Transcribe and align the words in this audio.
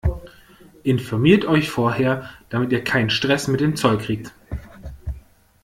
Informiert 0.81 1.45
euch 1.45 1.69
vorher, 1.69 2.27
damit 2.49 2.71
ihr 2.71 2.83
keinen 2.83 3.11
Stress 3.11 3.47
mit 3.47 3.61
dem 3.61 3.75
Zoll 3.75 3.99
kriegt! 3.99 4.33